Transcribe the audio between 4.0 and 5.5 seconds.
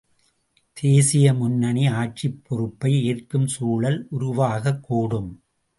உருவாகக் கூடும்!